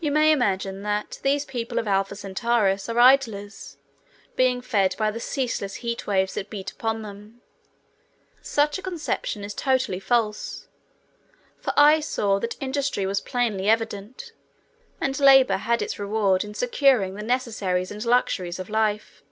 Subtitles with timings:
[0.00, 3.76] You may imagine that these people of Alpha Centaurus are idlers,
[4.34, 7.40] being fed by the ceaseless heat waves that beat upon them.
[8.42, 10.66] Such a conception is totally false,
[11.60, 14.32] for I saw that industry was plainly evident,
[15.00, 19.22] and labor had its reward in securing the necessaries and luxuries of life.